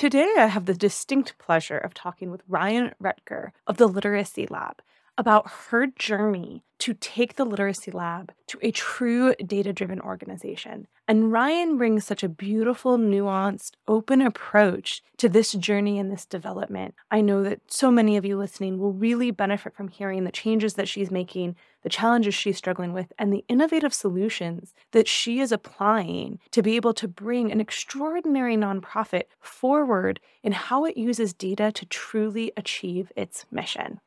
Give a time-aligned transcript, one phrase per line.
[0.00, 4.80] Today, I have the distinct pleasure of talking with Ryan Rutger of the Literacy Lab
[5.18, 10.86] about her journey to take the Literacy Lab to a true data driven organization.
[11.10, 16.94] And Ryan brings such a beautiful, nuanced, open approach to this journey and this development.
[17.10, 20.74] I know that so many of you listening will really benefit from hearing the changes
[20.74, 25.50] that she's making, the challenges she's struggling with, and the innovative solutions that she is
[25.50, 31.72] applying to be able to bring an extraordinary nonprofit forward in how it uses data
[31.72, 33.98] to truly achieve its mission.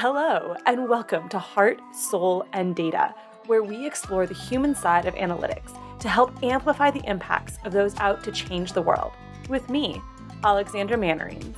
[0.00, 3.14] Hello, and welcome to Heart, Soul, and Data,
[3.44, 7.94] where we explore the human side of analytics to help amplify the impacts of those
[7.98, 9.12] out to change the world.
[9.50, 10.00] With me,
[10.42, 11.54] Alexandra Mannerings.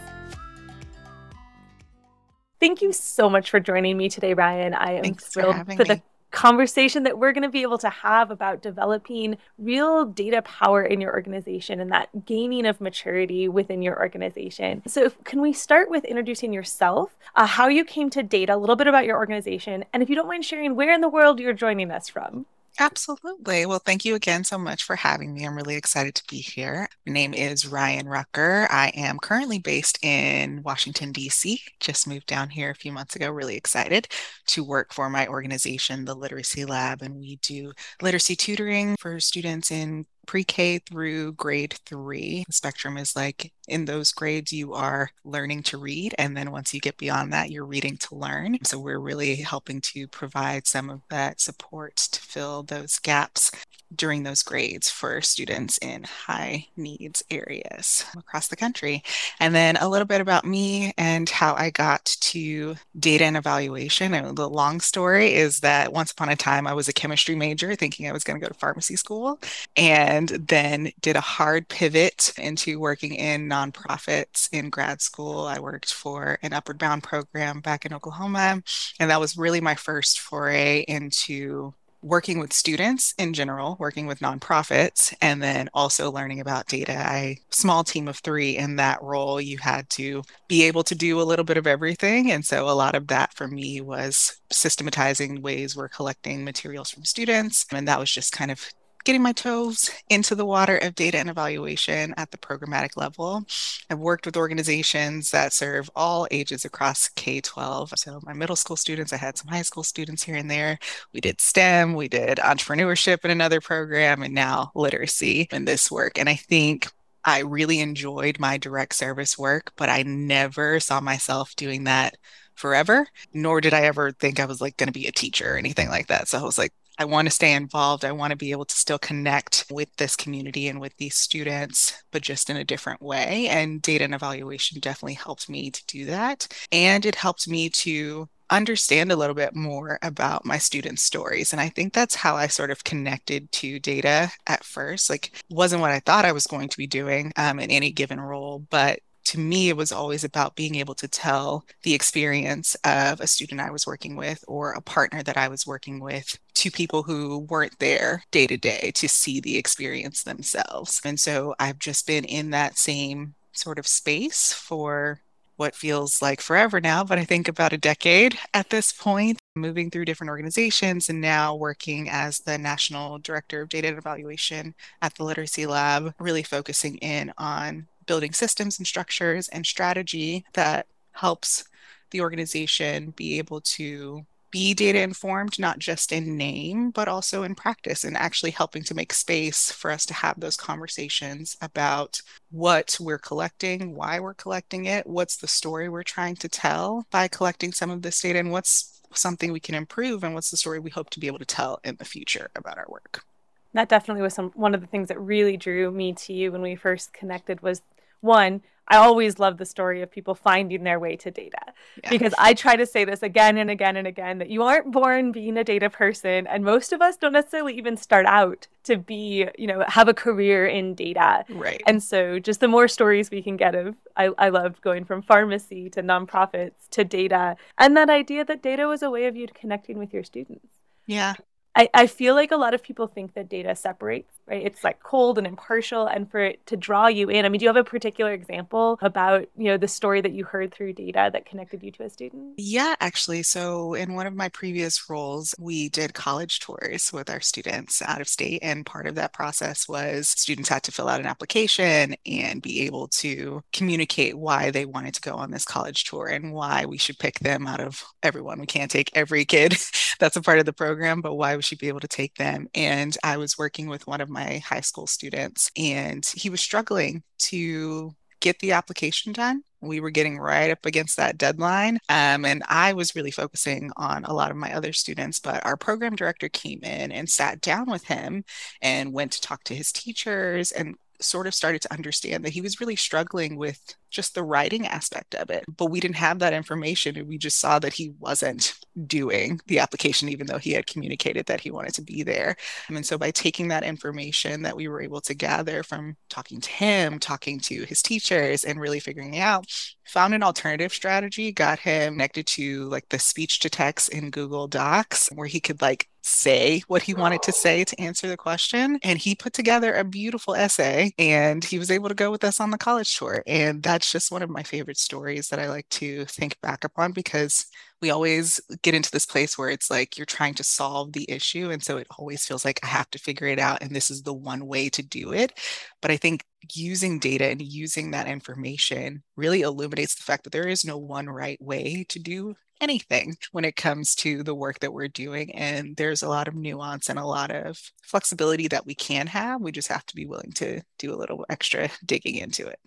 [2.59, 4.75] Thank you so much for joining me today, Ryan.
[4.75, 7.91] I am Thanks thrilled for, for the conversation that we're going to be able to
[7.91, 13.83] have about developing real data power in your organization and that gaining of maturity within
[13.83, 14.83] your organization.
[14.89, 18.77] So, can we start with introducing yourself, uh, how you came to data, a little
[18.77, 21.53] bit about your organization, and if you don't mind sharing where in the world you're
[21.53, 22.47] joining us from?
[22.78, 23.67] Absolutely.
[23.67, 25.45] Well, thank you again so much for having me.
[25.45, 26.89] I'm really excited to be here.
[27.06, 28.67] My name is Ryan Rucker.
[28.70, 31.61] I am currently based in Washington, D.C.
[31.81, 33.31] Just moved down here a few months ago.
[33.31, 34.09] Really excited
[34.48, 37.03] to work for my organization, the Literacy Lab.
[37.03, 42.45] And we do literacy tutoring for students in pre-K through grade three.
[42.47, 46.15] The spectrum is like in those grades, you are learning to read.
[46.19, 48.59] And then once you get beyond that, you're reading to learn.
[48.65, 53.53] So we're really helping to provide some of that support to fill those gaps
[53.95, 59.03] during those grades for students in high needs areas across the country.
[59.39, 64.15] And then a little bit about me and how I got to data and evaluation.
[64.15, 67.75] And the long story is that once upon a time, I was a chemistry major
[67.75, 69.39] thinking I was going to go to pharmacy school,
[69.77, 75.47] and then did a hard pivot into working in nonprofits in grad school.
[75.47, 78.62] I worked for an Upward Bound program back in Oklahoma,
[79.01, 84.19] and that was really my first foray into working with students in general, working with
[84.19, 86.97] nonprofits, and then also learning about data.
[86.99, 89.41] I small team of three in that role.
[89.41, 92.33] You had to be able to do a little bit of everything.
[92.33, 97.05] And so a lot of that for me was systematizing ways we're collecting materials from
[97.05, 97.67] students.
[97.72, 98.69] And that was just kind of
[99.05, 103.45] getting my toes into the water of data and evaluation at the programmatic level.
[103.91, 107.93] I've worked with organizations that serve all ages across K 12.
[107.97, 110.79] So, my middle school students, I had some high school students here and there.
[111.13, 116.19] We did STEM, we did entrepreneurship in another program, and now literacy in this work.
[116.19, 116.89] And I think
[117.25, 122.17] I really enjoyed my direct service work, but I never saw myself doing that
[122.55, 125.57] forever, nor did I ever think I was like going to be a teacher or
[125.59, 126.29] anything like that.
[126.29, 128.04] So I was like, I want to stay involved.
[128.04, 132.03] I want to be able to still connect with this community and with these students,
[132.10, 133.48] but just in a different way.
[133.48, 136.48] And data and evaluation definitely helped me to do that.
[136.70, 141.53] And it helped me to understand a little bit more about my students' stories.
[141.53, 145.09] And I think that's how I sort of connected to data at first.
[145.09, 148.20] Like, wasn't what I thought I was going to be doing um, in any given
[148.20, 153.21] role, but to me, it was always about being able to tell the experience of
[153.21, 156.71] a student I was working with or a partner that I was working with to
[156.71, 161.00] people who weren't there day to day to see the experience themselves.
[161.05, 165.21] And so I've just been in that same sort of space for
[165.56, 169.91] what feels like forever now, but I think about a decade at this point, moving
[169.91, 175.15] through different organizations and now working as the National Director of Data and Evaluation at
[175.15, 181.65] the Literacy Lab, really focusing in on building systems and structures and strategy that helps
[182.11, 187.55] the organization be able to be data informed, not just in name, but also in
[187.55, 192.21] practice, and actually helping to make space for us to have those conversations about
[192.51, 197.27] what we're collecting, why we're collecting it, what's the story we're trying to tell by
[197.29, 200.79] collecting some of this data, and what's something we can improve, and what's the story
[200.79, 203.25] we hope to be able to tell in the future about our work.
[203.73, 206.60] That definitely was some one of the things that really drew me to you when
[206.60, 207.81] we first connected was
[208.22, 211.72] one, I always love the story of people finding their way to data
[212.03, 212.10] yeah.
[212.10, 215.33] because I try to say this again and again and again that you aren't born
[215.33, 219.48] being a data person and most of us don't necessarily even start out to be,
[219.57, 221.45] you know, have a career in data.
[221.48, 221.83] Right.
[221.86, 225.22] And so just the more stories we can get of I, I loved going from
[225.22, 229.47] pharmacy to nonprofits to data and that idea that data was a way of you
[229.54, 230.66] connecting with your students.
[231.07, 231.34] Yeah.
[231.74, 234.65] I, I feel like a lot of people think that data separates, right?
[234.65, 237.44] It's like cold and impartial, and for it to draw you in.
[237.44, 240.44] I mean, do you have a particular example about, you know, the story that you
[240.44, 242.54] heard through data that connected you to a student?
[242.56, 243.42] Yeah, actually.
[243.42, 248.21] So, in one of my previous roles, we did college tours with our students out
[248.21, 248.60] of state.
[248.62, 252.83] And part of that process was students had to fill out an application and be
[252.83, 256.99] able to communicate why they wanted to go on this college tour and why we
[256.99, 258.61] should pick them out of everyone.
[258.61, 259.76] We can't take every kid
[260.18, 262.68] that's a part of the program, but why we should be able to take them.
[262.75, 267.23] And I was working with one of my high school students, and he was struggling
[267.38, 269.62] to get the application done.
[269.81, 271.99] We were getting right up against that deadline.
[272.09, 275.76] Um, and I was really focusing on a lot of my other students, but our
[275.76, 278.45] program director came in and sat down with him
[278.81, 282.61] and went to talk to his teachers and sort of started to understand that he
[282.61, 285.64] was really struggling with just the writing aspect of it.
[285.76, 287.16] But we didn't have that information.
[287.16, 288.75] And we just saw that he wasn't
[289.06, 292.56] doing the application, even though he had communicated that he wanted to be there.
[292.88, 296.61] Um, and so by taking that information that we were able to gather from talking
[296.61, 299.66] to him, talking to his teachers, and really figuring out,
[300.04, 304.68] found an alternative strategy, got him connected to like the speech to text in Google
[304.68, 308.99] Docs where he could like say what he wanted to say to answer the question.
[309.02, 312.61] And he put together a beautiful essay and he was able to go with us
[312.61, 313.42] on the college tour.
[313.47, 316.83] And that that's just one of my favorite stories that I like to think back
[316.83, 317.66] upon because
[318.00, 321.71] we always get into this place where it's like you're trying to solve the issue.
[321.71, 323.81] And so it always feels like I have to figure it out.
[323.81, 325.57] And this is the one way to do it.
[326.00, 330.66] But I think using data and using that information really illuminates the fact that there
[330.66, 334.93] is no one right way to do anything when it comes to the work that
[334.93, 335.55] we're doing.
[335.55, 339.61] And there's a lot of nuance and a lot of flexibility that we can have.
[339.61, 342.81] We just have to be willing to do a little extra digging into it.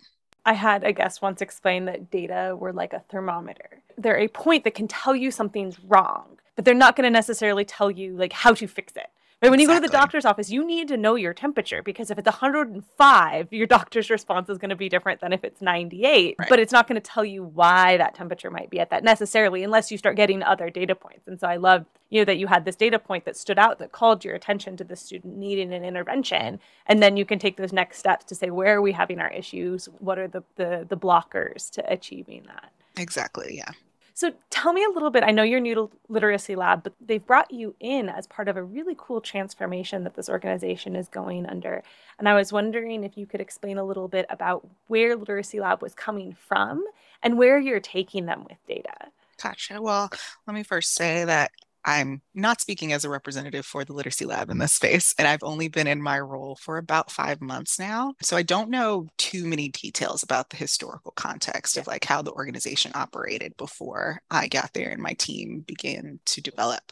[0.46, 3.82] I had a guest once explain that data were like a thermometer.
[3.98, 7.64] They're a point that can tell you something's wrong, but they're not going to necessarily
[7.64, 9.08] tell you like how to fix it.
[9.46, 9.50] Right?
[9.50, 9.74] When exactly.
[9.74, 12.26] you go to the doctor's office, you need to know your temperature because if it's
[12.26, 16.36] 105, your doctor's response is going to be different than if it's 98.
[16.38, 16.48] Right.
[16.48, 19.62] But it's not going to tell you why that temperature might be at that necessarily
[19.62, 21.28] unless you start getting other data points.
[21.28, 23.78] And so I love you know that you had this data point that stood out
[23.78, 27.56] that called your attention to the student needing an intervention and then you can take
[27.56, 30.86] those next steps to say where are we having our issues what are the the,
[30.88, 33.72] the blockers to achieving that exactly yeah
[34.16, 35.24] so tell me a little bit.
[35.24, 38.56] I know you're new to Literacy Lab, but they've brought you in as part of
[38.56, 41.82] a really cool transformation that this organization is going under.
[42.18, 45.82] And I was wondering if you could explain a little bit about where Literacy Lab
[45.82, 46.82] was coming from
[47.22, 49.08] and where you're taking them with data.
[49.42, 49.82] Gotcha.
[49.82, 50.08] Well,
[50.46, 51.50] let me first say that
[51.86, 55.44] I'm not speaking as a representative for the Literacy Lab in this space, and I've
[55.44, 58.14] only been in my role for about five months now.
[58.20, 62.32] So I don't know too many details about the historical context of like how the
[62.32, 66.82] organization operated before I got there and my team began to develop.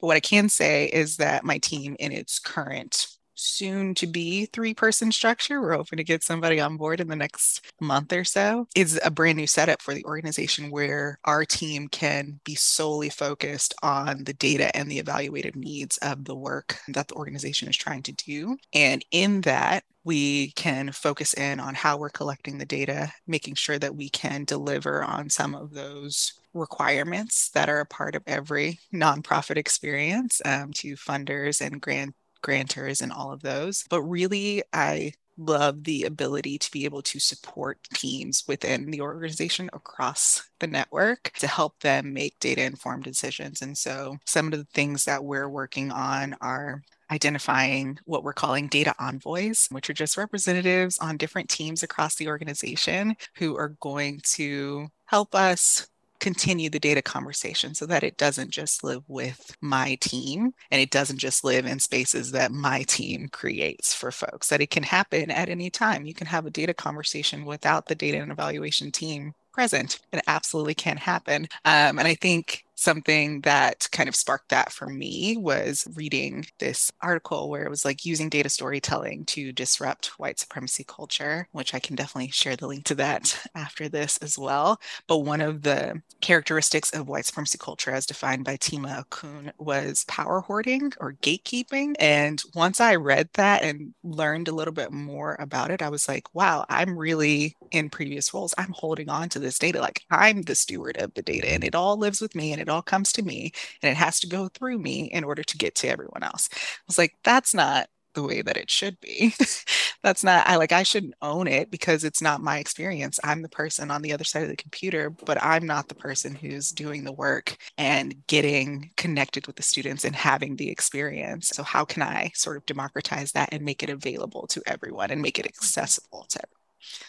[0.00, 3.06] But what I can say is that my team in its current
[3.38, 5.60] soon to be three person structure.
[5.60, 8.66] We're hoping to get somebody on board in the next month or so.
[8.74, 13.74] Is a brand new setup for the organization where our team can be solely focused
[13.82, 18.02] on the data and the evaluated needs of the work that the organization is trying
[18.04, 18.56] to do.
[18.72, 23.78] And in that, we can focus in on how we're collecting the data, making sure
[23.78, 28.80] that we can deliver on some of those requirements that are a part of every
[28.92, 33.84] nonprofit experience um, to funders and grant grantors and all of those.
[33.88, 39.70] But really, I love the ability to be able to support teams within the organization
[39.72, 43.62] across the network to help them make data informed decisions.
[43.62, 48.66] And so some of the things that we're working on are identifying what we're calling
[48.66, 54.20] data envoys, which are just representatives on different teams across the organization who are going
[54.24, 55.88] to help us
[56.20, 60.90] continue the data conversation so that it doesn't just live with my team and it
[60.90, 65.30] doesn't just live in spaces that my team creates for folks, that it can happen
[65.30, 66.04] at any time.
[66.04, 70.00] You can have a data conversation without the data and evaluation team present.
[70.12, 71.48] It absolutely can happen.
[71.64, 76.92] Um, and I think something that kind of sparked that for me was reading this
[77.02, 81.80] article where it was like using data storytelling to disrupt white supremacy culture, which I
[81.80, 84.80] can definitely share the link to that after this as well.
[85.08, 90.04] But one of the characteristics of white supremacy culture, as defined by Tema Okun, was
[90.06, 91.94] power hoarding or gatekeeping.
[91.98, 96.06] And once I read that and learned a little bit more about it, I was
[96.06, 99.80] like, wow, I'm really in previous roles, I'm holding on to this data.
[99.80, 102.67] Like I'm the steward of the data and it all lives with me and it
[102.68, 105.58] it all comes to me and it has to go through me in order to
[105.58, 106.48] get to everyone else.
[106.52, 106.56] I
[106.86, 109.34] was like, that's not the way that it should be.
[110.02, 113.18] That's not, I like, I shouldn't own it because it's not my experience.
[113.24, 116.34] I'm the person on the other side of the computer, but I'm not the person
[116.34, 121.48] who's doing the work and getting connected with the students and having the experience.
[121.48, 125.20] So, how can I sort of democratize that and make it available to everyone and
[125.20, 126.57] make it accessible to everyone?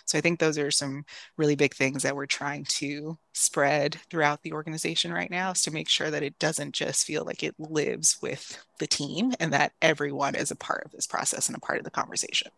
[0.06, 1.06] So I think those are some
[1.38, 5.72] really big things that we're trying to spread throughout the organization right now is to
[5.72, 9.74] make sure that it doesn't just feel like it lives with the team and that
[9.82, 12.52] everyone is a part of this process and a part of the conversation.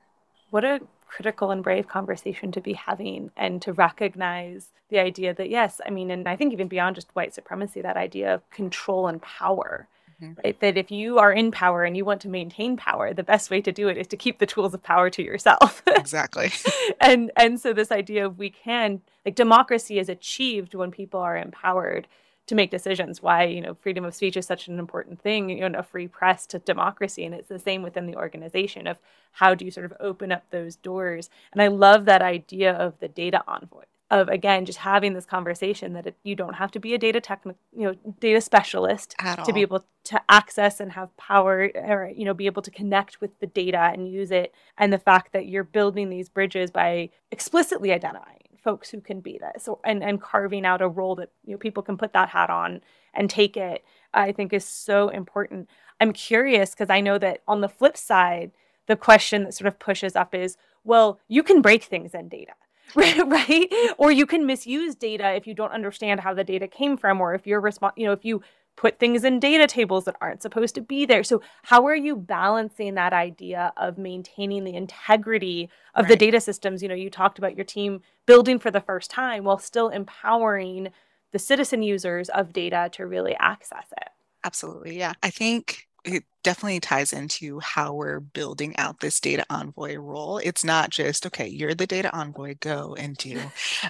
[0.50, 5.50] What a critical and brave conversation to be having and to recognize the idea that
[5.50, 9.08] yes, I mean, and I think even beyond just white supremacy, that idea of control
[9.08, 9.88] and power
[10.22, 10.34] Mm-hmm.
[10.44, 10.60] Right?
[10.60, 13.62] That if you are in power and you want to maintain power, the best way
[13.62, 15.82] to do it is to keep the tools of power to yourself.
[15.88, 16.52] exactly.
[17.02, 21.38] and and so this idea of we can like democracy is achieved when people are
[21.38, 22.08] empowered
[22.48, 23.22] to make decisions.
[23.22, 25.50] Why you know freedom of speech is such an important thing.
[25.50, 28.98] You know, a free press to democracy, and it's the same within the organization of
[29.34, 31.30] how do you sort of open up those doors.
[31.52, 35.94] And I love that idea of the data envoy of again just having this conversation
[35.94, 39.16] that it, you don't have to be a data tech you know data specialist
[39.46, 43.22] to be able to access and have power or you know be able to connect
[43.22, 44.54] with the data and use it.
[44.78, 49.40] And the fact that you're building these bridges by explicitly identifying folks who can be
[49.40, 52.30] this or, and and carving out a role that you know people can put that
[52.30, 52.82] hat on
[53.14, 55.68] and take it i think is so important.
[56.00, 58.52] I'm curious because i know that on the flip side
[58.88, 62.54] the question that sort of pushes up is well you can break things in data
[62.96, 63.72] right?
[63.98, 67.34] Or you can misuse data if you don't understand how the data came from or
[67.34, 68.42] if you're respon- you know if you
[68.78, 71.24] put things in data tables that aren't supposed to be there.
[71.24, 76.10] So how are you balancing that idea of maintaining the integrity of right.
[76.10, 76.82] the data systems?
[76.82, 80.90] You know you talked about your team building for the first time while still empowering
[81.32, 84.10] the citizen users of data to really access it.
[84.44, 85.14] Absolutely yeah.
[85.22, 90.40] I think it definitely ties into how we're building out this data envoy role.
[90.40, 93.40] It's not just, okay, you're the data envoy, go and do.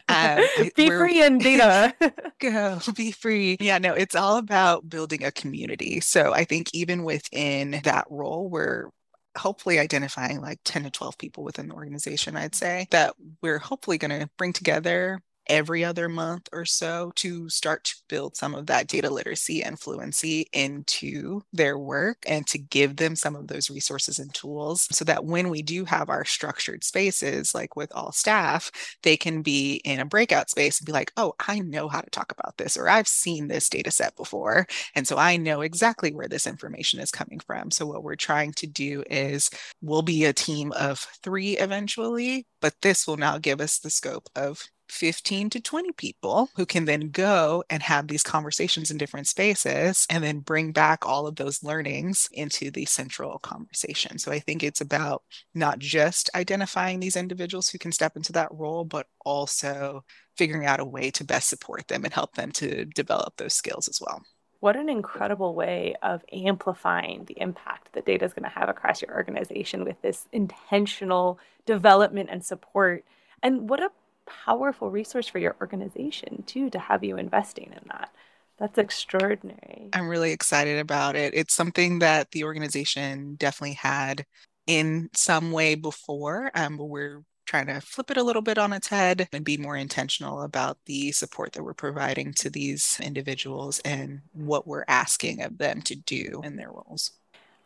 [0.09, 0.41] Um,
[0.75, 1.93] be free in data.
[2.39, 3.57] go, be free.
[3.59, 6.01] Yeah, no, it's all about building a community.
[6.01, 8.89] So I think even within that role, we're
[9.37, 13.97] hopefully identifying like 10 to 12 people within the organization, I'd say, that we're hopefully
[13.97, 18.67] going to bring together every other month or so to start to build some of
[18.67, 23.69] that data literacy and fluency into their work and to give them some of those
[23.69, 28.13] resources and tools so that when we do have our structured spaces, like with all
[28.13, 28.71] staff,
[29.03, 32.09] they can be in a breakout space and be like, oh, I know how to
[32.09, 34.65] talk about this, or I've seen this data set before.
[34.95, 37.71] And so I know exactly where this information is coming from.
[37.71, 39.49] So what we're trying to do is
[39.81, 44.29] we'll be a team of three eventually, but this will now give us the scope
[44.33, 49.25] of 15 to 20 people who can then go and have these conversations in different
[49.25, 54.19] spaces and then bring back all of those learnings into the central conversation.
[54.19, 55.23] So I think it's about
[55.55, 60.03] not just identifying these individuals who can step into that role, but also
[60.35, 63.87] figuring out a way to best support them and help them to develop those skills
[63.87, 64.21] as well.
[64.59, 69.01] What an incredible way of amplifying the impact that data is going to have across
[69.01, 73.05] your organization with this intentional development and support.
[73.41, 73.89] And what a
[74.25, 78.11] powerful resource for your organization too to have you investing in that.
[78.57, 79.89] That's extraordinary.
[79.93, 81.33] I'm really excited about it.
[81.33, 84.25] It's something that the organization definitely had
[84.67, 88.71] in some way before, um, but we're trying to flip it a little bit on
[88.71, 93.79] its head and be more intentional about the support that we're providing to these individuals
[93.79, 97.11] and what we're asking of them to do in their roles.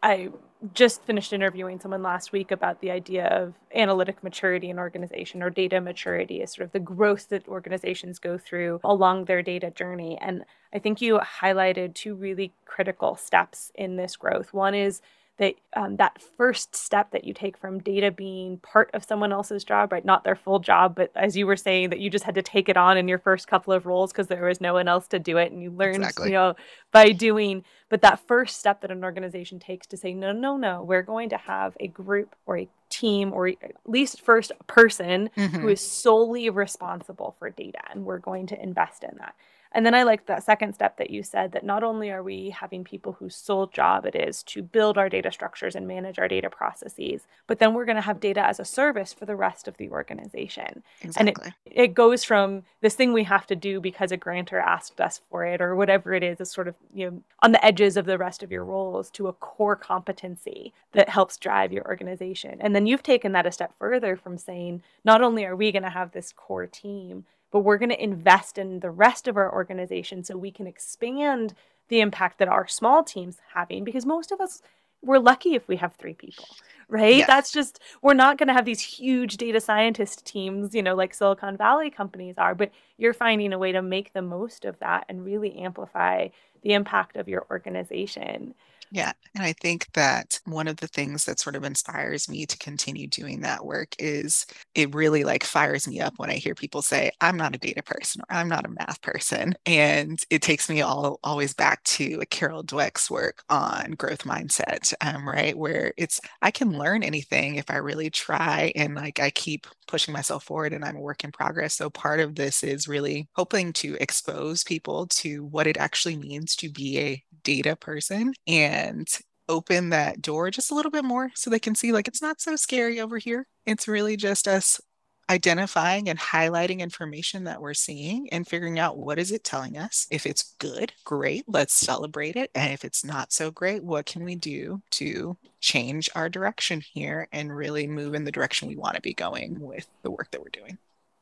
[0.06, 0.30] I
[0.76, 5.50] just finished interviewing someone last week about the idea of analytic maturity in organization or
[5.50, 10.16] data maturity is sort of the growth that organizations go through along their data journey.
[10.22, 14.54] And I think you highlighted two really critical steps in this growth.
[14.54, 15.02] One is
[15.38, 19.64] that um, that first step that you take from data being part of someone else's
[19.64, 20.06] job, right?
[20.06, 22.70] Not their full job, but as you were saying, that you just had to take
[22.70, 25.20] it on in your first couple of roles because there was no one else to
[25.20, 26.28] do it, and you learned, exactly.
[26.28, 26.56] you know,
[26.92, 27.64] by doing.
[27.90, 31.30] But that first step that an organization takes to say, no, no, no, we're going
[31.30, 35.58] to have a group or a team or at least first person mm-hmm.
[35.58, 39.36] who is solely responsible for data, and we're going to invest in that.
[39.76, 42.50] And then I liked that second step that you said that not only are we
[42.50, 46.30] having people whose sole job it is to build our data structures and manage our
[46.30, 49.68] data processes, but then we're going to have data as a service for the rest
[49.68, 50.82] of the organization.
[51.02, 51.20] Exactly.
[51.20, 55.02] And it, it goes from this thing we have to do because a grantor asked
[55.02, 57.98] us for it or whatever it is, is sort of, you know, on the edges
[57.98, 62.58] of the rest of your roles to a core competency that helps drive your organization.
[62.62, 65.84] And then you've taken that a step further from saying, not only are we going
[65.84, 69.50] to have this core team, but we're going to invest in the rest of our
[69.50, 71.54] organization so we can expand
[71.88, 74.62] the impact that our small teams having because most of us
[75.02, 76.46] we're lucky if we have three people
[76.90, 77.28] right yes.
[77.28, 81.14] that's just we're not going to have these huge data scientist teams you know like
[81.14, 85.06] silicon valley companies are but you're finding a way to make the most of that
[85.08, 86.28] and really amplify
[86.62, 88.54] the impact of your organization
[88.92, 89.12] yeah.
[89.34, 93.08] And I think that one of the things that sort of inspires me to continue
[93.08, 97.12] doing that work is it really like fires me up when I hear people say,
[97.20, 99.56] I'm not a data person or I'm not a math person.
[99.66, 105.28] And it takes me all always back to Carol Dweck's work on growth mindset, um,
[105.28, 105.58] right?
[105.58, 110.14] Where it's, I can learn anything if I really try and like I keep pushing
[110.14, 111.76] myself forward and I'm a work in progress.
[111.76, 116.56] So part of this is really hoping to expose people to what it actually means
[116.58, 119.08] to be a data person and
[119.48, 122.42] open that door just a little bit more so they can see like it's not
[122.42, 123.48] so scary over here.
[123.66, 124.80] It's really just us
[125.30, 130.08] identifying and highlighting information that we're seeing and figuring out what is it telling us.
[130.12, 132.52] If it's good great let's celebrate it.
[132.54, 137.28] And if it's not so great what can we do to change our direction here
[137.32, 140.42] and really move in the direction we want to be going with the work that
[140.42, 140.78] we're doing?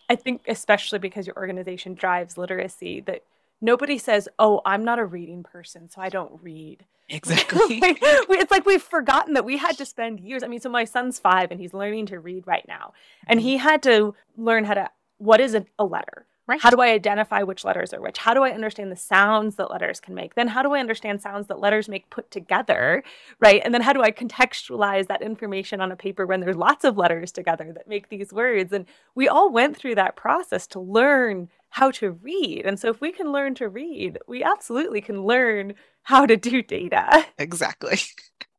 [0.09, 3.23] I think especially because your organization drives literacy that
[3.63, 7.79] nobody says, "Oh, I'm not a reading person, so I don't read." Exactly.
[7.83, 10.41] it's like we've forgotten that we had to spend years.
[10.41, 12.93] I mean, so my son's 5 and he's learning to read right now.
[13.27, 13.49] And mm-hmm.
[13.49, 16.25] he had to learn how to what is a, a letter?
[16.45, 16.61] Right.
[16.61, 18.17] How do I identify which letters are which?
[18.17, 20.35] How do I understand the sounds that letters can make?
[20.35, 23.01] Then how do I understand sounds that letters make put together?
[23.39, 23.61] Right.
[23.63, 26.97] And then how do I contextualize that information on a paper when there's lots of
[26.97, 28.73] letters together that make these words?
[28.73, 28.85] And
[29.15, 32.65] we all went through that process to learn how to read.
[32.65, 36.61] And so if we can learn to read, we absolutely can learn how to do
[36.61, 37.25] data.
[37.37, 37.99] Exactly.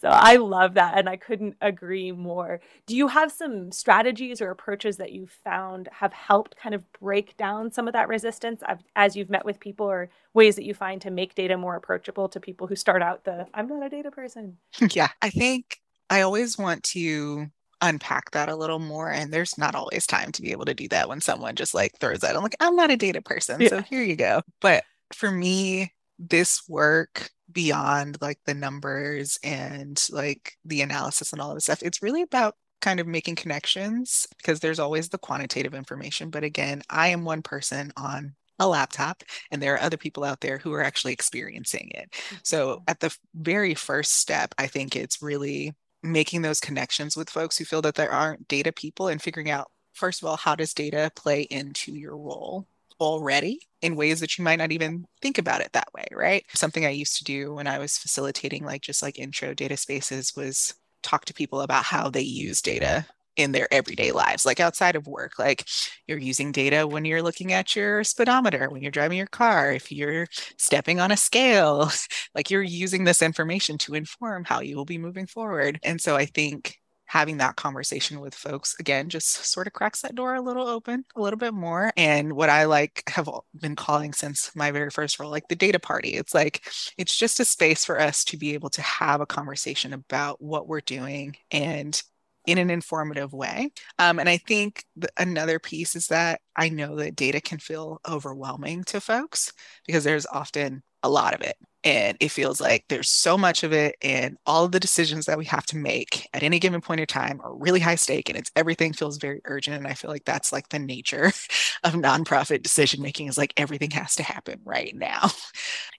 [0.00, 2.60] so I love that and I couldn't agree more.
[2.86, 7.36] Do you have some strategies or approaches that you found have helped kind of break
[7.36, 8.62] down some of that resistance
[8.96, 12.28] as you've met with people or ways that you find to make data more approachable
[12.28, 14.58] to people who start out the I'm not a data person?
[14.90, 15.80] Yeah, I think
[16.10, 17.46] I always want to
[17.80, 19.10] unpack that a little more.
[19.10, 21.98] And there's not always time to be able to do that when someone just like
[21.98, 22.36] throws that.
[22.36, 23.60] I'm like, I'm not a data person.
[23.60, 23.68] Yeah.
[23.68, 24.42] So here you go.
[24.60, 31.50] But for me, this work beyond like the numbers and like the analysis and all
[31.50, 35.74] of the stuff, it's really about kind of making connections because there's always the quantitative
[35.74, 36.30] information.
[36.30, 40.40] But again, I am one person on a laptop and there are other people out
[40.40, 42.14] there who are actually experiencing it.
[42.42, 42.84] So mm-hmm.
[42.88, 47.64] at the very first step, I think it's really making those connections with folks who
[47.64, 51.10] feel that there aren't data people and figuring out first of all how does data
[51.16, 52.66] play into your role
[53.00, 56.84] already in ways that you might not even think about it that way right something
[56.84, 60.74] i used to do when i was facilitating like just like intro data spaces was
[61.02, 63.06] talk to people about how they use data
[63.36, 65.38] in their everyday lives, like outside of work.
[65.38, 65.64] Like
[66.06, 69.92] you're using data when you're looking at your speedometer, when you're driving your car, if
[69.92, 70.26] you're
[70.58, 71.90] stepping on a scale,
[72.34, 75.78] like you're using this information to inform how you will be moving forward.
[75.84, 76.77] And so I think
[77.08, 81.04] having that conversation with folks again just sort of cracks that door a little open
[81.16, 83.28] a little bit more and what i like have
[83.60, 86.62] been calling since my very first role like the data party it's like
[86.96, 90.68] it's just a space for us to be able to have a conversation about what
[90.68, 92.02] we're doing and
[92.46, 93.70] in an informative way.
[93.98, 94.84] Um, and I think
[95.18, 99.52] another piece is that I know that data can feel overwhelming to folks
[99.86, 101.56] because there's often a lot of it.
[101.84, 105.38] And it feels like there's so much of it, and all of the decisions that
[105.38, 108.36] we have to make at any given point in time are really high stake, and
[108.38, 109.76] it's everything feels very urgent.
[109.76, 111.26] And I feel like that's like the nature
[111.84, 115.30] of nonprofit decision making is like everything has to happen right now.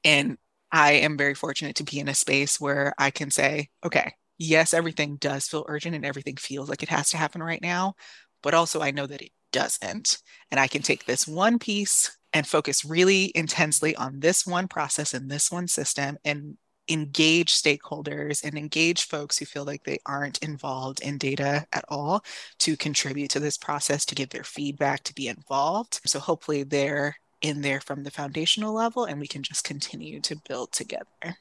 [0.04, 0.38] And
[0.72, 4.74] I am very fortunate to be in a space where I can say, okay, yes,
[4.74, 7.96] everything does feel urgent and everything feels like it has to happen right now,
[8.44, 10.20] but also I know that it doesn't.
[10.52, 15.14] And I can take this one piece and focus really intensely on this one process
[15.14, 16.58] and this one system and
[16.90, 22.24] engage stakeholders and engage folks who feel like they aren't involved in data at all
[22.58, 26.00] to contribute to this process, to give their feedback, to be involved.
[26.06, 30.36] So hopefully they're in there from the foundational level and we can just continue to
[30.48, 31.38] build together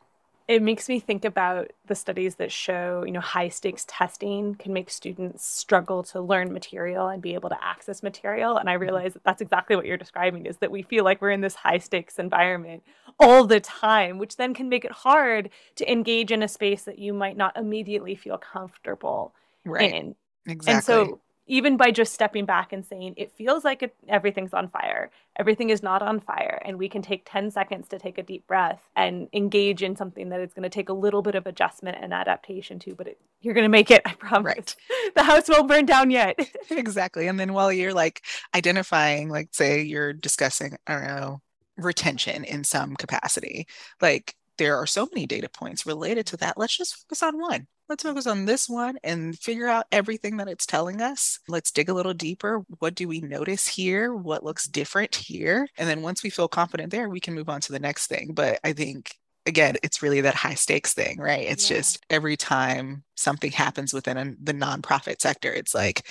[0.48, 4.72] it makes me think about the studies that show you know high stakes testing can
[4.72, 8.82] make students struggle to learn material and be able to access material and i mm-hmm.
[8.82, 11.54] realize that that's exactly what you're describing is that we feel like we're in this
[11.54, 12.82] high stakes environment
[13.20, 16.98] all the time which then can make it hard to engage in a space that
[16.98, 19.34] you might not immediately feel comfortable
[19.64, 19.92] right.
[19.92, 20.14] in
[20.46, 24.54] exactly and so even by just stepping back and saying it feels like it, everything's
[24.54, 25.11] on fire.
[25.37, 28.46] Everything is not on fire and we can take 10 seconds to take a deep
[28.46, 31.96] breath and engage in something that is going to take a little bit of adjustment
[32.00, 34.44] and adaptation to but it, you're going to make it i promise.
[34.44, 34.76] Right.
[35.14, 36.38] the house won't burn down yet.
[36.70, 38.22] Exactly and then while you're like
[38.54, 41.40] identifying like say you're discussing i don't know
[41.76, 43.66] retention in some capacity
[44.00, 46.59] like there are so many data points related to that.
[46.59, 47.66] Let's just focus on one.
[47.88, 51.38] Let's focus on this one and figure out everything that it's telling us.
[51.49, 52.62] Let's dig a little deeper.
[52.81, 54.14] What do we notice here?
[54.14, 55.66] What looks different here?
[55.79, 58.33] And then once we feel confident there, we can move on to the next thing.
[58.35, 59.14] But I think
[59.47, 61.47] again, it's really that high stakes thing, right?
[61.49, 61.79] It's yeah.
[61.79, 66.07] just every time something happens within a, the nonprofit sector, it's like,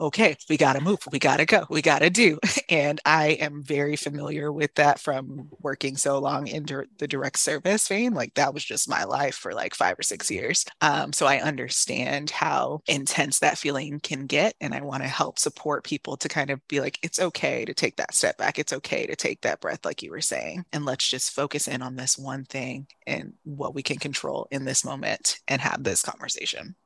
[0.00, 2.38] okay, we got to move, we got to go, we got to do.
[2.70, 7.88] And I am very familiar with that from working so long in the direct service
[7.88, 8.14] vein.
[8.14, 10.64] Like that was just my life for like five or six years.
[10.80, 14.54] Um, so I understand how intense that feeling can get.
[14.60, 17.74] And I want to help support people to kind of be like, it's okay to
[17.74, 18.58] take that step back.
[18.58, 20.64] It's okay to take that breath, like you were saying.
[20.72, 24.64] And let's just focus in on this one thing and what we can control in
[24.64, 26.76] this moment and have this conversation.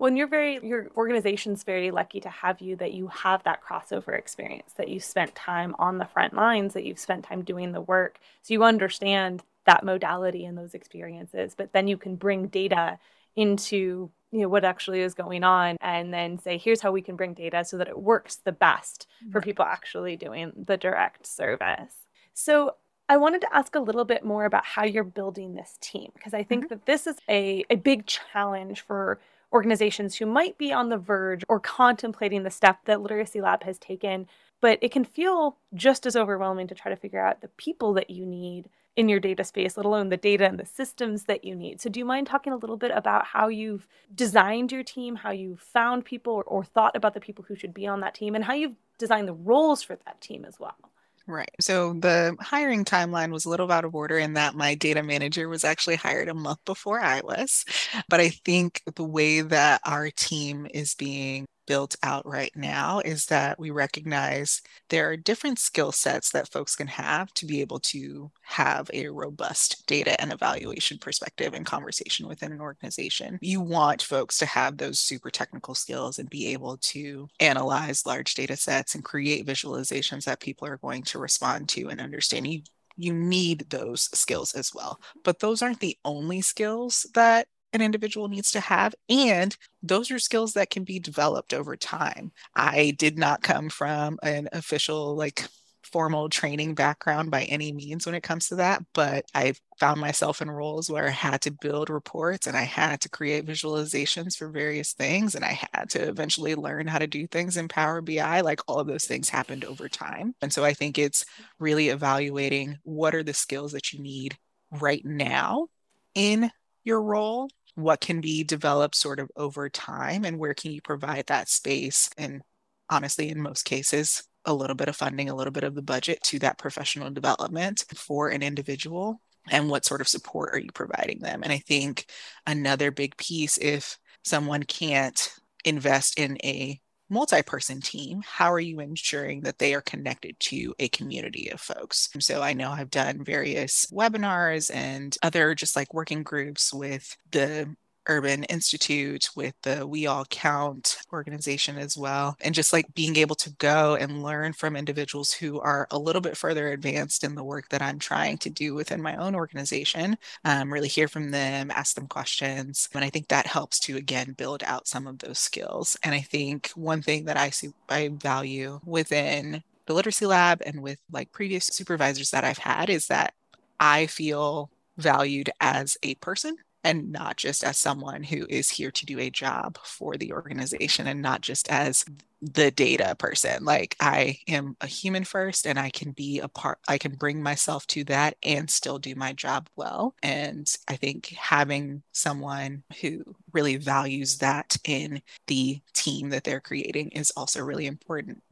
[0.00, 4.18] When you're very, your organization's very lucky to have you that you have that crossover
[4.18, 7.82] experience, that you spent time on the front lines, that you've spent time doing the
[7.82, 8.18] work.
[8.40, 12.98] So you understand that modality and those experiences, but then you can bring data
[13.36, 17.14] into you know what actually is going on and then say here's how we can
[17.14, 21.94] bring data so that it works the best for people actually doing the direct service
[22.32, 22.74] so
[23.08, 26.32] I wanted to ask a little bit more about how you're building this team because
[26.32, 26.74] I think mm-hmm.
[26.74, 29.18] that this is a, a big challenge for
[29.52, 33.78] organizations who might be on the verge or contemplating the step that Literacy Lab has
[33.78, 34.26] taken,
[34.60, 38.10] but it can feel just as overwhelming to try to figure out the people that
[38.10, 41.54] you need in your data space, let alone the data and the systems that you
[41.54, 41.80] need.
[41.80, 45.30] So, do you mind talking a little bit about how you've designed your team, how
[45.30, 48.34] you found people or, or thought about the people who should be on that team,
[48.34, 50.89] and how you've designed the roles for that team as well?
[51.30, 51.50] Right.
[51.60, 55.48] So the hiring timeline was a little out of order in that my data manager
[55.48, 57.64] was actually hired a month before I was.
[58.08, 63.26] But I think the way that our team is being built out right now is
[63.26, 67.78] that we recognize there are different skill sets that folks can have to be able
[67.78, 73.38] to have a robust data and evaluation perspective and conversation within an organization.
[73.40, 78.34] You want folks to have those super technical skills and be able to analyze large
[78.34, 82.48] data sets and create visualizations that people are going to respond to and understand.
[82.48, 82.62] You
[82.96, 85.00] you need those skills as well.
[85.24, 88.94] But those aren't the only skills that an individual needs to have.
[89.08, 92.32] And those are skills that can be developed over time.
[92.54, 95.46] I did not come from an official, like,
[95.90, 100.40] formal training background by any means when it comes to that, but I found myself
[100.40, 104.48] in roles where I had to build reports and I had to create visualizations for
[104.48, 108.40] various things and I had to eventually learn how to do things in Power BI.
[108.40, 110.34] Like all of those things happened over time.
[110.42, 111.24] And so I think it's
[111.58, 114.36] really evaluating what are the skills that you need
[114.70, 115.68] right now
[116.14, 116.50] in
[116.84, 117.50] your role
[117.82, 122.10] what can be developed sort of over time and where can you provide that space
[122.16, 122.42] and
[122.88, 126.22] honestly in most cases a little bit of funding a little bit of the budget
[126.22, 129.20] to that professional development for an individual?
[129.50, 131.42] And what sort of support are you providing them?
[131.42, 132.06] And i think
[132.46, 135.30] another big piece if someone can't
[135.64, 140.88] invest in a multi-person team how are you ensuring that they are connected to a
[140.88, 142.08] community of folks?
[142.20, 147.74] So i know i've done various webinars and other just like working groups with the
[148.10, 153.36] Urban Institute, with the We All Count organization as well, and just like being able
[153.36, 157.44] to go and learn from individuals who are a little bit further advanced in the
[157.44, 161.70] work that I'm trying to do within my own organization, um, really hear from them,
[161.70, 162.88] ask them questions.
[162.94, 165.96] And I think that helps to, again, build out some of those skills.
[166.02, 170.82] And I think one thing that I see, I value within the literacy lab and
[170.82, 173.34] with like previous supervisors that I've had is that
[173.78, 179.06] I feel valued as a person and not just as someone who is here to
[179.06, 182.04] do a job for the organization and not just as
[182.42, 183.64] the data person.
[183.64, 187.42] Like I am a human first and I can be a part, I can bring
[187.42, 190.14] myself to that and still do my job well.
[190.22, 197.10] And I think having someone who really values that in the team that they're creating
[197.10, 198.42] is also really important.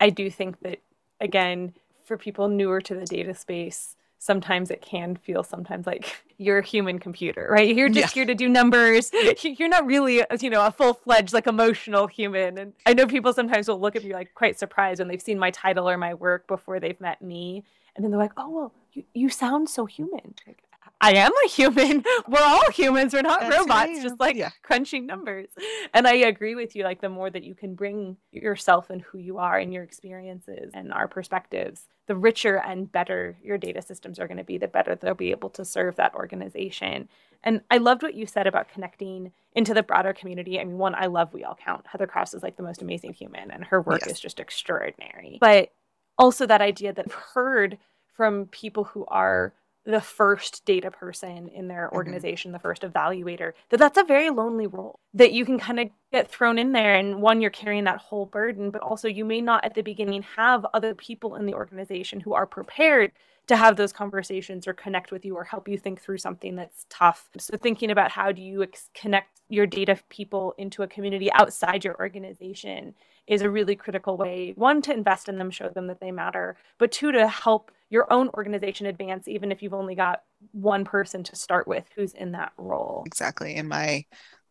[0.00, 0.80] I do think that,
[1.20, 1.74] again,
[2.04, 6.64] for people newer to the data space, sometimes it can feel sometimes like you're a
[6.64, 7.74] human computer, right?
[7.74, 8.20] You're just yeah.
[8.20, 9.10] here to do numbers.
[9.42, 12.58] You're not really, uh, you know, a full fledged like emotional human.
[12.58, 15.38] And I know people sometimes will look at me like quite surprised when they've seen
[15.38, 17.64] my title or my work before they've met me,
[17.96, 20.62] and then they're like, "Oh, well, you, you sound so human." Like,
[21.00, 22.04] I am a human.
[22.28, 23.12] We're all humans.
[23.12, 24.50] We're not That's robots, just like yeah.
[24.62, 25.48] crunching numbers.
[25.94, 26.82] And I agree with you.
[26.82, 30.72] Like, the more that you can bring yourself and who you are and your experiences
[30.74, 34.66] and our perspectives, the richer and better your data systems are going to be, the
[34.66, 37.08] better they'll be able to serve that organization.
[37.44, 40.58] And I loved what you said about connecting into the broader community.
[40.58, 41.86] I mean, one, I love We All Count.
[41.86, 44.16] Heather Krause is like the most amazing human, and her work yes.
[44.16, 45.38] is just extraordinary.
[45.40, 45.72] But
[46.16, 47.78] also that idea that I've heard
[48.16, 49.52] from people who are
[49.88, 51.96] the first data person in their mm-hmm.
[51.96, 52.56] organization, mm-hmm.
[52.56, 56.30] the first evaluator, that that's a very lonely role that you can kind of get
[56.30, 56.94] thrown in there.
[56.94, 60.22] And one, you're carrying that whole burden, but also you may not at the beginning
[60.36, 63.12] have other people in the organization who are prepared
[63.48, 66.86] to have those conversations or connect with you or help you think through something that's
[66.88, 67.28] tough.
[67.38, 71.84] So, thinking about how do you ex- connect your data people into a community outside
[71.84, 72.94] your organization
[73.26, 76.56] is a really critical way one to invest in them show them that they matter
[76.78, 81.22] but two to help your own organization advance even if you've only got one person
[81.22, 84.04] to start with who's in that role exactly in my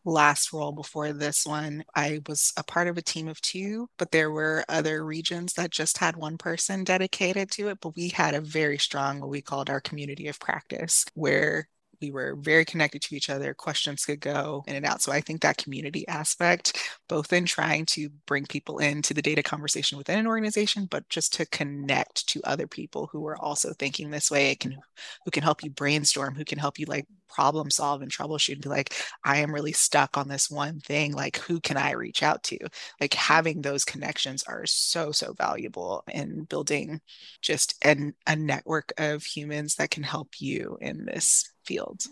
[0.04, 4.10] last role before this one, I was a part of a team of two, but
[4.10, 7.78] there were other regions that just had one person dedicated to it.
[7.80, 11.68] But we had a very strong, what we called our community of practice, where
[12.00, 13.54] we were very connected to each other.
[13.54, 15.02] Questions could go in and out.
[15.02, 19.42] So I think that community aspect, both in trying to bring people into the data
[19.42, 24.10] conversation within an organization, but just to connect to other people who are also thinking
[24.10, 24.76] this way, can
[25.24, 28.62] who can help you brainstorm, who can help you like problem solve and troubleshoot and
[28.62, 31.12] be like, I am really stuck on this one thing.
[31.12, 32.58] Like, who can I reach out to?
[33.00, 37.00] Like having those connections are so, so valuable in building
[37.42, 42.06] just an, a network of humans that can help you in this field.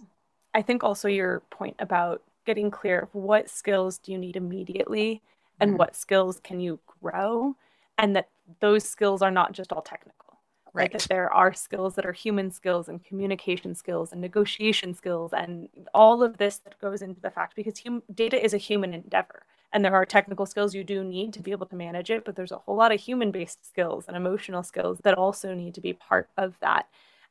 [0.53, 5.23] I think also your point about getting clear of what skills do you need immediately
[5.61, 5.79] and mm-hmm.
[5.79, 7.57] what skills can you grow
[7.99, 8.29] and that
[8.61, 10.39] those skills are not just all technical
[10.73, 15.33] right that there are skills that are human skills and communication skills and negotiation skills
[15.33, 18.95] and all of this that goes into the fact because hum- data is a human
[18.95, 19.43] endeavor
[19.73, 22.37] and there are technical skills you do need to be able to manage it but
[22.37, 25.81] there's a whole lot of human based skills and emotional skills that also need to
[25.81, 26.87] be part of that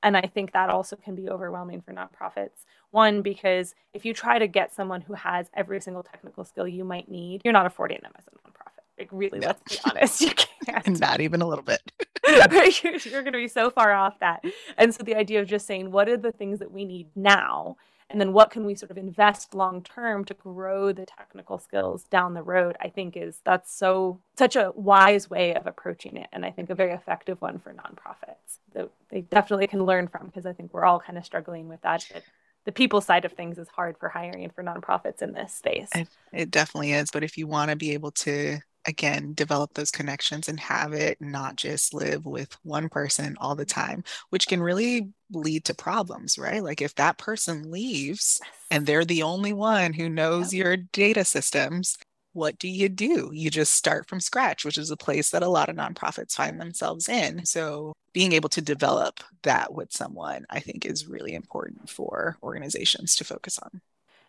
[0.06, 2.64] and I think that also can be overwhelming for nonprofits.
[2.92, 6.86] One, because if you try to get someone who has every single technical skill you
[6.86, 8.84] might need, you're not affording them as a nonprofit.
[9.00, 9.48] Like, really, no.
[9.48, 10.30] let's be honest, you
[10.66, 11.00] can't.
[11.00, 11.82] Not even a little bit.
[12.28, 14.46] you're, you're going to be so far off that.
[14.78, 17.76] And so the idea of just saying, what are the things that we need now?
[18.10, 22.04] And then what can we sort of invest long term to grow the technical skills
[22.04, 22.78] down the road?
[22.80, 26.28] I think is that's so such a wise way of approaching it.
[26.32, 30.28] And I think a very effective one for nonprofits that they definitely can learn from
[30.28, 32.06] because I think we're all kind of struggling with that.
[32.14, 32.24] But
[32.66, 35.90] the people side of things is hard for hiring for nonprofits in this space.
[35.96, 37.10] It, it definitely is.
[37.12, 41.20] But if you want to be able to again develop those connections and have it
[41.20, 46.38] not just live with one person all the time which can really lead to problems
[46.38, 46.64] right?
[46.64, 48.40] Like if that person leaves
[48.72, 50.64] and they're the only one who knows yep.
[50.64, 51.98] your data systems
[52.34, 53.32] what do you do?
[53.34, 56.60] You just start from scratch which is a place that a lot of nonprofits find
[56.60, 57.46] themselves in.
[57.46, 63.16] So being able to develop that with someone i think is really important for organizations
[63.18, 63.82] to focus on.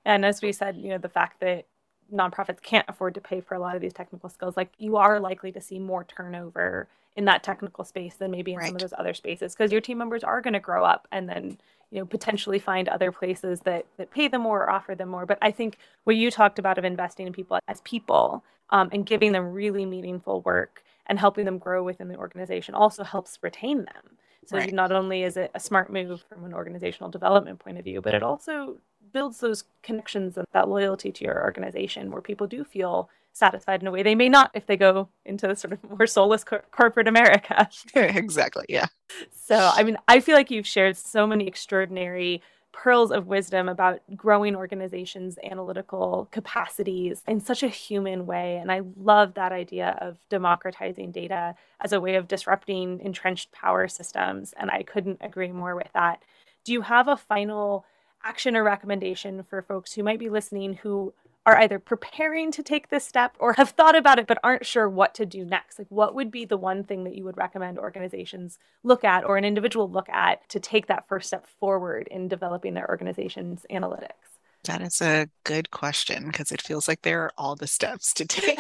[0.05, 1.67] And as we said you know the fact that
[2.13, 5.21] nonprofits can't afford to pay for a lot of these technical skills, like you are
[5.21, 8.67] likely to see more turnover in that technical space than maybe in right.
[8.67, 11.29] some of those other spaces because your team members are going to grow up and
[11.29, 11.59] then
[11.91, 15.25] you know potentially find other places that that pay them more or offer them more
[15.25, 19.07] but i think what you talked about of investing in people as people um, and
[19.07, 23.79] giving them really meaningful work and helping them grow within the organization also helps retain
[23.79, 24.73] them so right.
[24.73, 28.15] not only is it a smart move from an organizational development point of view but
[28.15, 28.77] it also
[29.13, 33.87] builds those connections and that loyalty to your organization where people do feel satisfied in
[33.87, 36.63] a way they may not if they go into the sort of more soulless co-
[36.71, 37.69] corporate America.
[37.95, 38.65] exactly.
[38.69, 38.87] Yeah.
[39.31, 42.43] So, I mean, I feel like you've shared so many extraordinary
[42.73, 48.59] pearls of wisdom about growing organizations' analytical capacities in such a human way.
[48.59, 53.89] And I love that idea of democratizing data as a way of disrupting entrenched power
[53.89, 54.53] systems.
[54.59, 56.23] And I couldn't agree more with that.
[56.65, 57.87] Do you have a final
[58.27, 61.15] action or recommendation for folks who might be listening who
[61.47, 64.89] are either preparing to take this step or have thought about it but aren't sure
[64.89, 65.79] what to do next.
[65.79, 69.37] Like what would be the one thing that you would recommend organizations look at or
[69.37, 74.36] an individual look at to take that first step forward in developing their organization's analytics
[74.67, 78.25] that is a good question because it feels like there are all the steps to
[78.27, 78.59] take.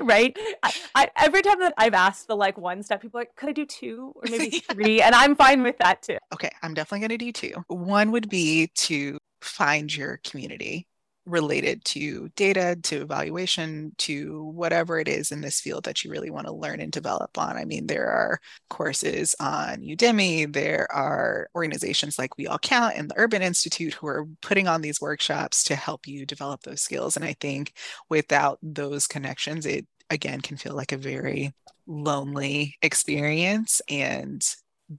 [0.00, 0.36] right?
[0.62, 3.50] I, I, every time that I've asked the like one step, people are like, could
[3.50, 5.00] I do two or maybe three?
[5.02, 6.18] And I'm fine with that too.
[6.32, 7.64] Okay, I'm definitely going to do two.
[7.68, 10.87] One would be to find your community
[11.28, 16.30] related to data, to evaluation, to whatever it is in this field that you really
[16.30, 17.56] want to learn and develop on.
[17.56, 23.10] I mean, there are courses on Udemy, there are organizations like We All Count and
[23.10, 27.16] the Urban Institute who are putting on these workshops to help you develop those skills.
[27.16, 27.74] And I think
[28.08, 31.52] without those connections, it again can feel like a very
[31.86, 33.82] lonely experience.
[33.88, 34.42] And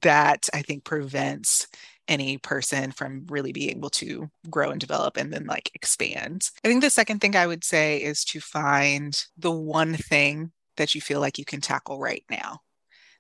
[0.02, 1.68] that I think prevents
[2.10, 6.50] any person from really being able to grow and develop and then like expand.
[6.66, 10.96] I think the second thing I would say is to find the one thing that
[10.96, 12.60] you feel like you can tackle right now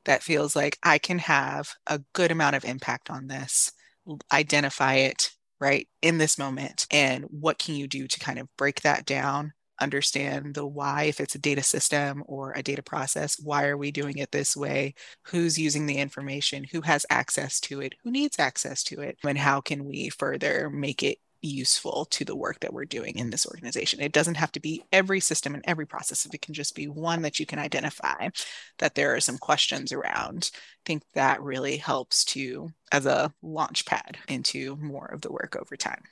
[0.05, 3.71] that feels like I can have a good amount of impact on this
[4.33, 8.81] identify it right in this moment and what can you do to kind of break
[8.81, 13.65] that down understand the why if it's a data system or a data process why
[13.65, 14.93] are we doing it this way
[15.25, 19.37] who's using the information who has access to it who needs access to it and
[19.37, 23.45] how can we further make it useful to the work that we're doing in this
[23.45, 24.01] organization.
[24.01, 26.25] It doesn't have to be every system and every process.
[26.25, 28.29] If it can just be one that you can identify
[28.79, 33.85] that there are some questions around, I think that really helps to as a launch
[33.85, 36.03] pad into more of the work over time.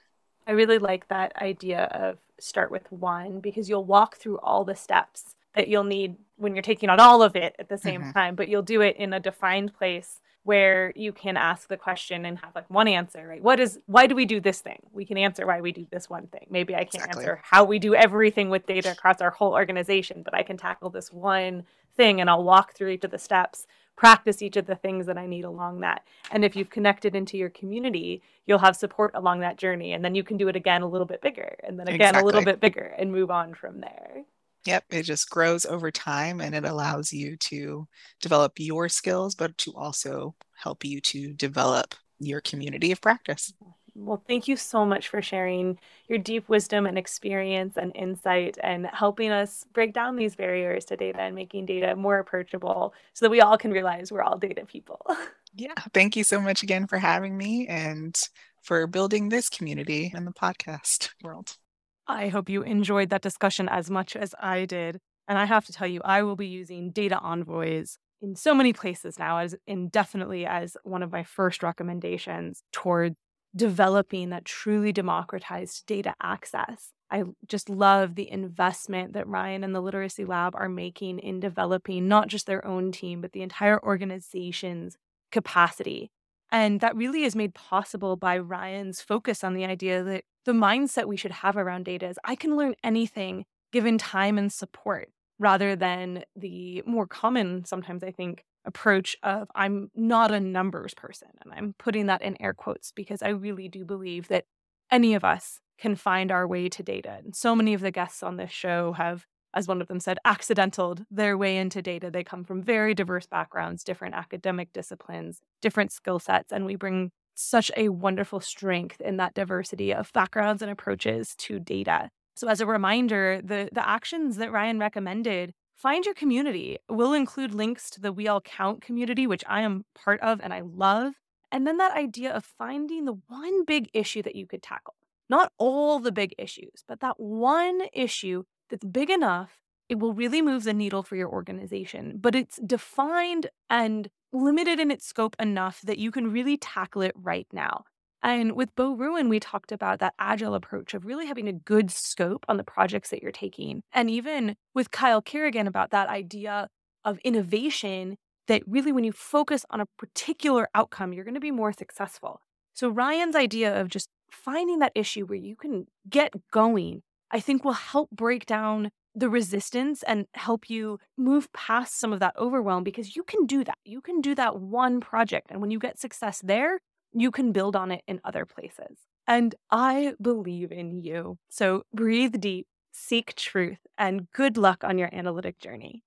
[0.48, 4.76] I really like that idea of start with one because you'll walk through all the
[4.76, 8.12] steps that you'll need when you're taking on all of it at the same mm-hmm.
[8.12, 12.24] time, but you'll do it in a defined place where you can ask the question
[12.24, 13.44] and have like one answer, right?
[13.44, 14.80] What is why do we do this thing?
[14.94, 16.48] We can answer why we do this one thing.
[16.50, 17.24] Maybe I can't exactly.
[17.24, 20.90] answer how we do everything with data across our whole organization, but I can tackle
[20.90, 21.64] this one
[21.98, 25.18] thing and I'll walk through each of the steps, practice each of the things that
[25.18, 26.04] I need along that.
[26.32, 30.16] And if you've connected into your community, you'll have support along that journey and then
[30.16, 32.22] you can do it again a little bit bigger and then again exactly.
[32.22, 34.24] a little bit bigger and move on from there.
[34.66, 37.88] Yep, it just grows over time and it allows you to
[38.22, 43.54] develop your skills, but to also help you to develop your community of practice.
[44.00, 48.86] Well, thank you so much for sharing your deep wisdom and experience and insight and
[48.94, 53.32] helping us break down these barriers to data and making data more approachable so that
[53.32, 55.02] we all can realize we're all data people.
[55.60, 58.16] Yeah, thank you so much again for having me and
[58.62, 61.58] for building this community in the podcast world.
[62.06, 65.00] I hope you enjoyed that discussion as much as I did.
[65.28, 68.72] And I have to tell you, I will be using data envoys in so many
[68.72, 73.16] places now, as indefinitely as one of my first recommendations toward
[73.58, 76.94] developing that truly democratized data access.
[77.10, 82.08] I just love the investment that Ryan and the Literacy Lab are making in developing
[82.08, 84.98] not just their own team, but the entire organization's
[85.32, 86.12] capacity.
[86.52, 91.06] And that really is made possible by Ryan's focus on the idea that the mindset
[91.06, 95.10] we should have around data is I can learn anything given time and support
[95.40, 101.30] rather than the more common, sometimes I think, approach of I'm not a numbers person.
[101.42, 104.46] And I'm putting that in air quotes because I really do believe that
[104.92, 107.20] any of us can find our way to data.
[107.24, 110.18] And so many of the guests on this show have, as one of them said,
[110.26, 112.10] accidental their way into data.
[112.12, 117.12] They come from very diverse backgrounds, different academic disciplines, different skill sets, and we bring
[117.36, 122.10] such a wonderful strength in that diversity of backgrounds and approaches to data.
[122.38, 126.78] So, as a reminder, the, the actions that Ryan recommended find your community.
[126.88, 130.54] We'll include links to the We All Count community, which I am part of and
[130.54, 131.14] I love.
[131.52, 134.94] And then that idea of finding the one big issue that you could tackle.
[135.30, 140.44] Not all the big issues, but that one issue that's big enough, it will really
[140.44, 142.20] move the needle for your organization.
[142.20, 147.14] But it's defined and limited in its scope enough that you can really tackle it
[147.16, 147.86] right now.
[148.24, 151.92] And with Bo Ruin, we talked about that agile approach of really having a good
[151.92, 153.84] scope on the projects that you're taking.
[153.94, 156.68] And even with Kyle Kerrigan about that idea
[157.06, 161.52] of innovation, that really when you focus on a particular outcome, you're going to be
[161.52, 162.42] more successful.
[162.74, 167.02] So Ryan's idea of just finding that issue where you can get going,
[167.32, 172.20] I think will help break down the resistance and help you move past some of
[172.20, 173.78] that overwhelm because you can do that.
[173.84, 175.48] You can do that one project.
[175.50, 176.80] And when you get success there,
[177.14, 178.98] you can build on it in other places.
[179.28, 181.38] And I believe in you.
[181.50, 186.04] So breathe deep, seek truth, and good luck on your analytic journey.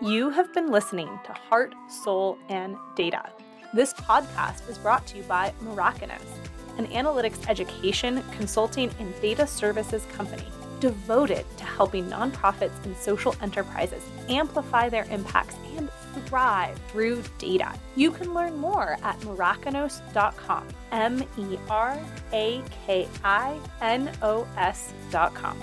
[0.00, 3.30] You have been listening to Heart, Soul, and Data.
[3.74, 10.06] This podcast is brought to you by Merakinos an analytics education, consulting, and data services
[10.12, 10.46] company
[10.80, 15.90] devoted to helping nonprofits and social enterprises amplify their impacts and
[16.26, 17.72] thrive through data.
[17.96, 20.68] You can learn more at merakinos.com.
[20.92, 22.00] M E R
[22.32, 25.58] A K I N O S.com.